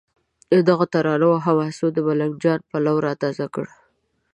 [0.67, 3.71] دغو ترانو او حماسو د ملنګ جان پلونه را تازه کړل.